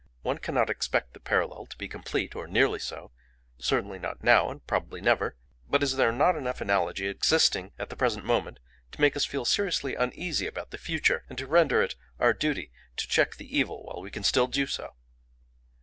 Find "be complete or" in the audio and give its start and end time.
1.77-2.47